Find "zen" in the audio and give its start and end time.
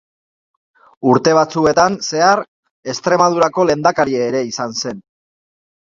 4.81-5.03